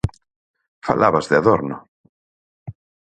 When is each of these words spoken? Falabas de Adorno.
Falabas 0.87 1.25
de 1.31 1.35
Adorno. 1.41 1.77